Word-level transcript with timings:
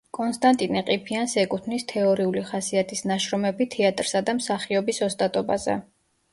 კონსტანტინე 0.17 0.81
ყიფიანს 0.87 1.35
ეკუთვნის 1.41 1.85
თეორიული 1.91 2.43
ხასიათის 2.49 3.05
ნაშრომები 3.13 3.69
თეატრსა 3.77 4.25
და 4.31 4.39
მსახიობის 4.41 5.05
ოსტატობაზე. 5.13 5.81